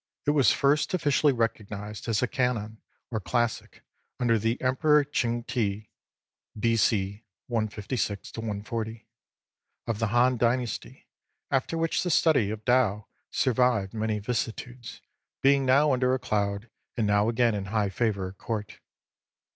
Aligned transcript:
It 0.25 0.31
was 0.31 0.51
first 0.51 0.95
officially 0.95 1.31
recognised 1.31 2.07
as 2.07 2.23
a" 2.23 2.27
canon" 2.37 2.81
or" 3.11 3.19
classic" 3.29 3.83
under 4.19 4.39
the 4.39 4.59
Emperor 4.59 5.03
Ching 5.03 5.43
Ti 5.43 5.91
(B.C. 6.59 7.23
156 7.45 8.35
140) 8.35 9.05
of 9.85 9.99
the 9.99 10.07
Han 10.07 10.37
Dynasty, 10.37 11.07
after 11.51 11.77
which 11.77 12.01
the 12.01 12.09
study 12.09 12.49
of 12.49 12.65
Tao 12.65 13.05
survived 13.29 13.93
many 13.93 14.17
vicissitudes, 14.17 15.01
being 15.43 15.67
now 15.67 15.93
under 15.93 16.15
a 16.15 16.19
cloud, 16.19 16.71
and 16.97 17.05
now 17.05 17.29
again 17.29 17.53
in 17.53 17.65
high 17.65 17.89
favour 17.89 18.27
at 18.29 18.39
Court. 18.39 18.79